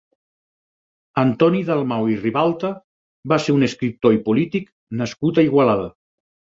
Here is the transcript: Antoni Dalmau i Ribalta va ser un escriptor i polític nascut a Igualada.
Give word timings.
Antoni 1.23 1.61
Dalmau 1.67 2.09
i 2.15 2.17
Ribalta 2.25 2.73
va 3.35 3.41
ser 3.47 3.57
un 3.61 3.71
escriptor 3.71 4.19
i 4.21 4.25
polític 4.27 4.77
nascut 5.05 5.41
a 5.41 5.49
Igualada. 5.51 5.91